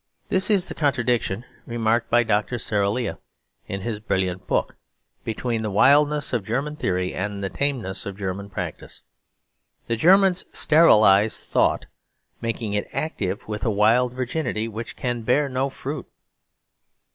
[0.29, 2.57] This is the contradiction remarked by Dr.
[2.57, 3.19] Sarolea,
[3.67, 4.75] in his brilliant book,
[5.23, 9.03] between the wildness of German theory and the tameness of German practice.
[9.85, 11.85] The Germans sterilise thought,
[12.41, 16.07] making it active with a wild virginity; which can bear no fruit.